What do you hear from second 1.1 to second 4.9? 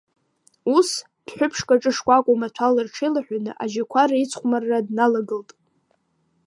дәҳәыԥшк аҿы шкәакәа маҭәала рҽеилаҳәаны ажьақәа реицхумарра